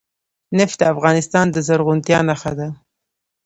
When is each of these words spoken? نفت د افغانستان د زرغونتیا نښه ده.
نفت 0.59 0.75
د 0.79 0.83
افغانستان 0.93 1.45
د 1.51 1.57
زرغونتیا 1.67 2.19
نښه 2.29 2.51
ده. 2.59 2.67